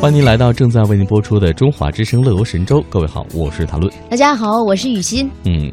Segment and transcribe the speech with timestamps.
[0.00, 2.80] 欢迎您来到正在为您播出的《中华之声·乐游神州》。
[2.88, 3.92] 各位好，我是谭论。
[4.08, 5.30] 大家好，我是雨欣。
[5.44, 5.70] 嗯，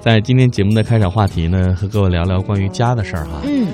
[0.00, 3.40] 在今天节目的开场话题呢，和各位聊聊关于家的事儿哈。
[3.42, 3.66] 嗯，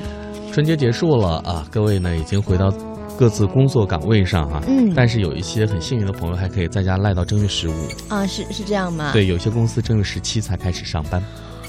[0.54, 2.72] 春节结束了啊，各位呢已经回到
[3.18, 4.62] 各自工作岗位上哈。
[4.66, 7.75] 嗯但是有一些很幸运的朋友还可以在家赖到正月十五。
[8.09, 11.21] 啊，是是这样吗？，对，有些公司正月十七才开始上班，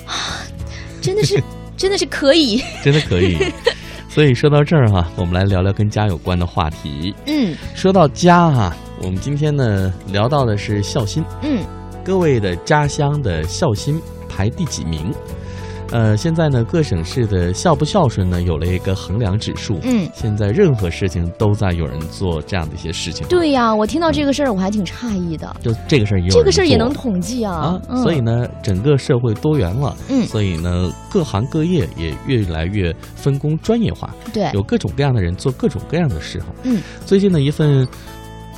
[0.08, 0.40] 啊
[1.02, 1.44] 真的是
[1.76, 2.64] 真的是可以。
[2.82, 3.38] 真的可以。
[4.12, 7.16] 所以说到这儿哈，我们来聊聊跟家有关的话题。
[7.28, 11.24] 嗯说到家哈，我们今天呢聊到的是孝心。
[11.42, 11.64] 嗯，
[12.04, 15.14] 各位的家乡的孝心排第几名？
[15.92, 19.80] 呃，现在呢，各省市的孝不孝顺呢有了一个衡量指数。
[19.84, 25.56] 嗯，现在任何事情都在有人做这样的一些事情。，对呀，我听到这个事儿我还挺诧异的。
[25.62, 36.46] 就这个事儿也有这个事儿也能统计啊啊，，嗯所以呢，整个社会多元了，嗯所以呢，各行各业也越来越分工专业化，对，有各种各样的人做各种各样的事哈。
[36.64, 37.86] 嗯，最近的一份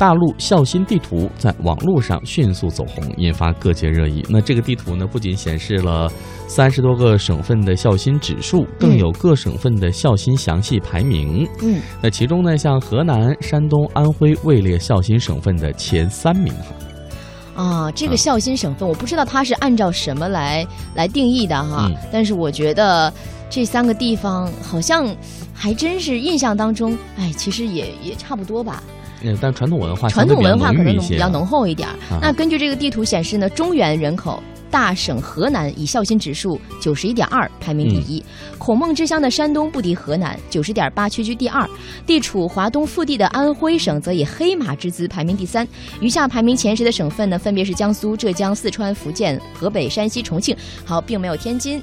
[0.04, 4.22] 大陆孝心地图在网络上迅速走红，引发各界热议。
[4.30, 6.12] 那这个地图呢，不仅显示了
[6.46, 11.48] 三十多个省份的孝心指数，更有各省份的孝心详细排名。
[11.62, 17.64] 嗯那其中呢，像河南、山东、安徽位列孝心省份的前三名哈。
[17.64, 23.10] 啊，这个嗯孝心省份，我不知道它是按照什么来来定义的哈嗯，但是我觉得
[23.50, 25.16] 这三个地方好像
[25.54, 28.84] 还真是印象当中，哎，其实也也差不多吧。
[29.24, 31.88] 嗯，但传统文化传统文化可能浓比较浓厚一点。
[31.88, 41.68] 啊那根据这个地图显示呢，中原人口大省河南以孝心指数九十一点二排名第一，嗯孔孟之乡的山东不敌河南，九十点八屈居第二，
[42.06, 45.68] 地处华东腹地的安徽省则以黑马之姿排名第三。
[46.00, 51.82] 余下排名前十的省份呢，分别是江苏、浙江、四川、福建、河北、山西、重庆，好，并没有天津。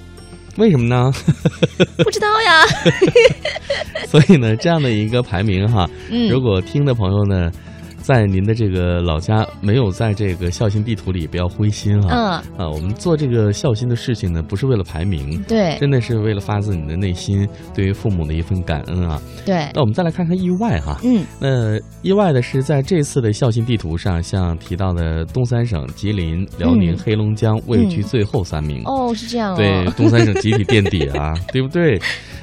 [0.57, 1.11] 为什么呢？
[2.05, 2.65] 不知道呀，
[4.09, 7.51] 所以呢，这样的一个排名哈，嗯如果听的朋友呢，
[8.11, 12.43] 在您的这个老家没有在这个孝心地图里，不要灰心啊。
[12.59, 19.23] 嗯，啊，我们做这个孝心的事情呢，不是为了排名，对真的是为了发自你的内心对于父母的一份感恩啊。
[19.47, 20.99] 对，那我们再来看看意外哈。
[21.05, 28.83] 嗯那意外的是，在这次的孝心地图上，像提到的东三省吉林、辽宁、嗯黑龙江位居嗯最后三名。
[28.87, 31.97] 哦，是这样哦，对，东三省集体垫底啊， 对不对？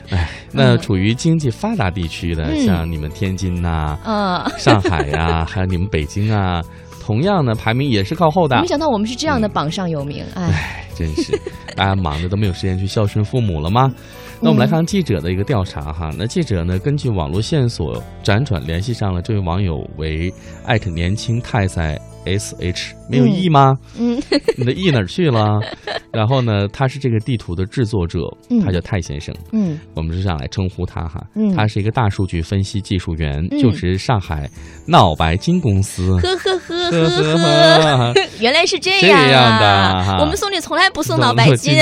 [0.10, 4.50] 哎，那嗯处于经济发达地区的，嗯像你们天津呐、啊。
[4.58, 6.64] 上海呀、还 有你们北京啊，
[7.02, 8.68] 同样呢排名也是靠后的没。
[8.68, 11.40] 想到我们是这样的榜上有名，哎，哎，真是，
[11.76, 13.92] 大家忙的都没有时间去孝顺父母了吗？
[14.40, 20.32] 那我们来看记者的一个调查哈，那记者呢根据网络线索辗转联系上了这位网友为
[20.64, 23.74] 艾特年轻太宰 S H，没有嗯 E 吗？
[23.98, 24.22] 嗯
[24.58, 25.60] 你的 E 哪儿去了？
[26.12, 28.20] 然后呢，他是这个地图的制作者，
[28.50, 28.60] 嗯。
[28.62, 29.34] 他叫泰先生。
[29.52, 29.80] 嗯。
[29.94, 31.56] 我们是这样来称呼他哈，嗯。
[31.56, 33.60] 他是一个大数据分析技术员，嗯。
[33.60, 34.50] 就职上海
[34.88, 36.18] 脑白金公司。
[36.20, 41.78] 呵呵呵呵呵呵呵， 原来是这样这样样的我们送礼从来不送脑白金，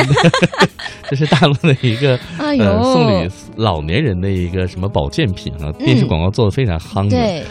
[1.09, 7.09] 这是大陆的一个呃送礼老年人的一个什么保健品啊，电视广告做的非常夯的。
[7.11, 7.43] 对，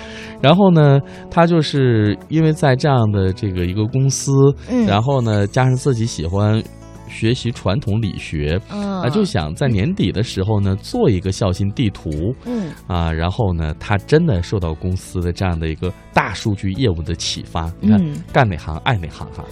[0.44, 1.00] 然后呢，
[1.30, 4.30] 他就是因为在这样的这个一个公司，
[4.68, 6.62] 嗯，然后呢，加上自己喜欢
[7.08, 12.70] 学习传统理学，啊啊，就想在年底的时候呢，做一个孝心地图嗯。
[12.86, 19.42] 啊，然后呢，他真的受到公司的这样的一个大数据业务的启发，你看、嗯，干哪行爱哪行哈。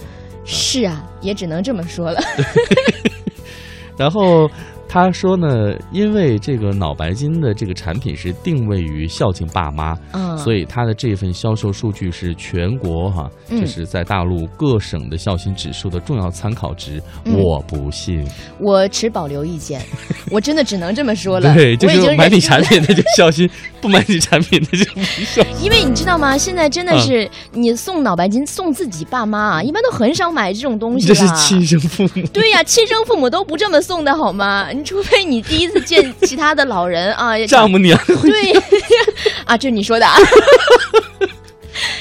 [0.45, 2.21] 是啊，也只能这么说了。
[3.97, 4.47] 然后
[4.93, 17.01] 他说呢，因为这个脑白金的这个产品是定位于孝敬爸妈，嗯，所以它的这份销售数据是全国哈，嗯就是在大陆各省的孝心指数的重要参考值。
[17.25, 18.23] 嗯我不信，
[18.59, 19.81] 我持保留意见，
[20.29, 21.51] 我真的只能这么说了。
[21.55, 23.49] 对，就是买你产品的就孝心，
[23.81, 25.55] 不买你产品的就不孝心。
[25.63, 26.37] 因为你知道吗？
[26.37, 32.27] 现在真的嗯是你送脑白金送自己爸妈啊，一般都很少买这种东西这是亲生父母。
[32.31, 34.69] 对呀，亲生父母都不这么送的好吗？
[34.71, 38.53] 你除非你第一次见其他的老人啊，丈母娘会对
[39.45, 40.15] 啊，这是你说的啊。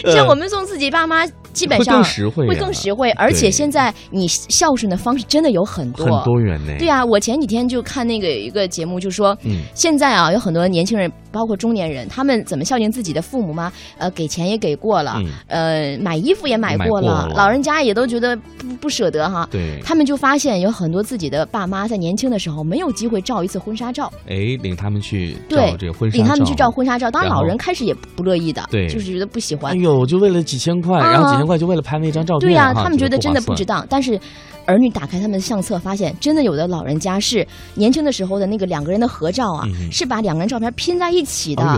[0.05, 6.05] 呃 像我们送自己爸妈，基本上会上更实惠、啊，会更实惠，而且现在你孝顺的方式真的有很多。
[6.05, 6.75] 很多元呢。
[6.79, 13.73] 对啊，我前几天就看那个有一个节目，就说，嗯现在啊有很多年轻人，包括中年人，他们怎么孝敬自己的父母吗？
[13.97, 19.47] 呃，给钱也给过了，嗯呃，买衣服也买过，了老人家也都觉得不不舍得哈。
[19.51, 27.11] 对，他们就发现有很多自己的爸妈在年轻的时候没有机会照一次婚纱照，哎，领他们去对照这个婚纱领他们去照照婚纱照。
[27.11, 29.77] 当然，老人开始也不乐意的，对就是觉得不喜欢哎。
[29.77, 33.85] 呦，就为了几千块，啊然后几千千块就为了拍那张照片，对呀、哈他们觉得真的不不值当。
[33.91, 34.19] 但是
[34.67, 41.63] 儿女打开他们的相册，发现真的有的老人家是年轻的时候的那个两个人的合照啊，嗯是把两个人照片拼在一起的。
[41.63, 41.77] 哎，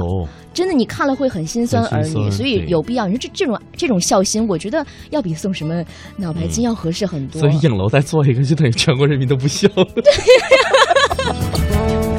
[0.53, 3.07] 真的，你看了会很心酸儿女，所以有必要。
[3.07, 5.83] 你说这这种这种孝心，我觉得要比送什么
[6.17, 7.41] 脑白金要合适很多。
[7.41, 9.69] 所以影楼再做一个，就等于全国人民都不孝。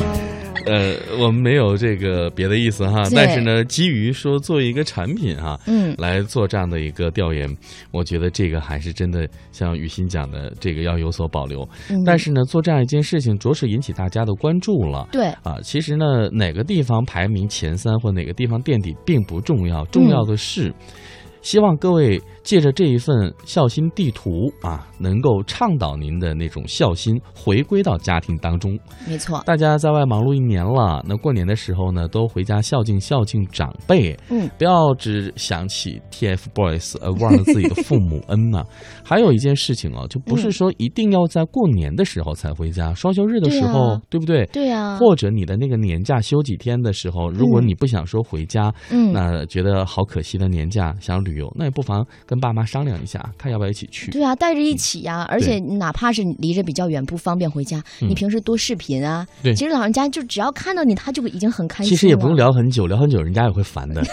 [0.65, 7.47] 呃，我们没有这个别的意思哈，但是呢，基于说做一个产品哈，嗯，来做这样的一个调研，
[7.91, 11.67] 我觉得这个还是真的像雨欣讲的，这个要有所保留。
[11.89, 12.03] 嗯。
[12.03, 15.07] 但是呢，做这样一件事情，着实引起大家的关注了。
[15.11, 20.73] 对，啊，其实呢，哪个地方排名前三或哪个地方垫底并不重要，重要的是，
[21.41, 28.79] 希望各位借着这一份孝心地图啊，能够倡导您的那种孝心回归到家庭当中。
[29.05, 29.43] 没错。
[29.45, 38.63] 大家在外忙碌一年了，那过年的时候呢，都回家孝敬孝敬长辈，嗯，不要只想起 TFBOYS，呃，忘了自己的父母恩呐、
[39.03, 44.45] 还有一件事情啊，就不是说一定要在过年的时候才回家，双休日的时候，对不对？
[44.53, 54.11] 对呀、或者你的那个年假休几天的时候，如果你不想说回家，嗯，那觉得好可惜的年假想旅游，那也不妨跟爸妈商量一下，看要不要一起去。
[54.11, 59.25] 对啊，带着一起呀、而且哪怕是离着比较远不方便回家，嗯你平时多视频啊。
[59.43, 61.95] 对其实老人家就只要看到你，他就已经很开心了。
[61.95, 64.03] 其实也不用聊很久，聊很久人家也会烦的。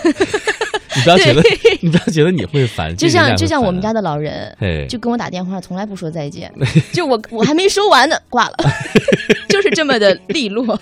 [0.96, 1.42] 你不要觉得，
[1.80, 4.54] 你不要觉得你会烦，就像就像我们家的，老人，
[4.88, 6.52] 就跟我打电话，从来不说再见，
[6.92, 8.56] 就我我还没说完呢，挂了，
[9.48, 10.78] 就是这么的利落。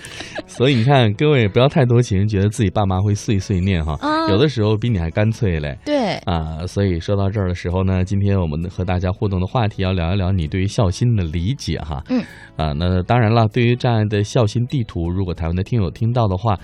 [0.47, 5.77] 所以你看，各位不要太多情，觉得自己爸妈会碎碎念哈，啊有的时候比你还干脆嘞。
[5.85, 12.03] 对，啊，所以说到这儿的时候呢，今天我们和大家互动的话题要聊一聊你对于孝心的理解哈。
[12.09, 12.21] 嗯，
[12.57, 16.57] 啊，那当然了，对于这样的孝心地图，如果台湾的听友听到的话，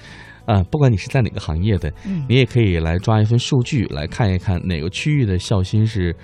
[0.47, 6.15] 啊，不管你是在哪个行业的，嗯你也可以来抓一份数据来看一看哪个区域的孝心是。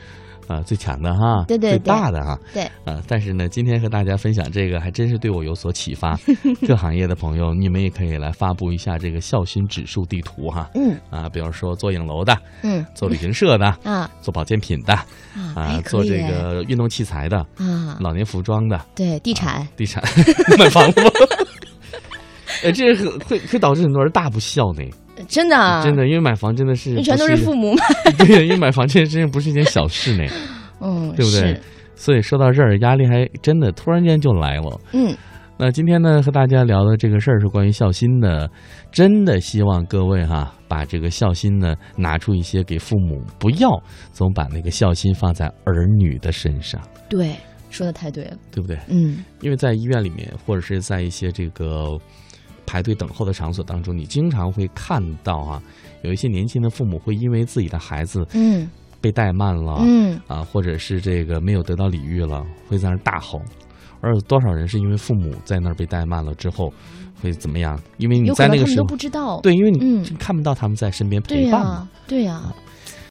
[0.46, 6.20] 啊，最强的哈，最对对最大的哈，对，啊，但是呢，今天和大家分享这个，还真是对我有所启发。
[6.68, 10.70] 各行业的朋友，你们也可以来发布一下这个孝心指数地图哈。
[10.76, 14.94] 嗯啊，比方说做影楼的，嗯做旅行社的，啊做保健品的，
[15.56, 20.04] 啊，做这个运动器材的，啊，老年服装的，对，地产，地产
[20.60, 21.02] 买房子
[22.64, 22.70] 吗？
[22.70, 24.84] 哎，这个会会导致很多人大不孝呢，
[25.28, 27.82] 真的啊真的，因为买房真的是那全都是父母买，
[28.18, 30.26] 对，因为买房这件事情不是一件小事呢，
[30.82, 31.60] 嗯，对不对？
[31.96, 34.82] 所以说到这儿，压力还真的突然间就来了。
[34.92, 35.16] 嗯，
[35.58, 38.50] 那今天呢，和大家聊的这个事儿是关于孝心的，
[38.92, 43.70] 真的希望各位哈，把这个孝心呢拿出一些给父母，不要
[44.12, 47.34] 总把那个孝心放在儿女的身上，对，
[47.70, 48.78] 说的太对了，对不对？
[48.90, 51.98] 嗯因为在医院里面，或者是在一些这个
[52.74, 55.62] 排队等候的场所当中，你经常会看到啊，
[56.02, 58.68] 有一些年轻的父母会因为自己的孩子嗯
[59.00, 63.40] 被怠慢了，嗯，啊，或者是这个没有得到礼遇了，会在那儿大吼。
[64.02, 66.74] 而有多少人是因为父母在那儿被怠慢了之后，
[67.22, 67.80] 会怎么样？
[67.98, 72.52] 因为你在那个时候，不知道，对，因为你嗯看不到他们在身边陪伴嘛。，对呀，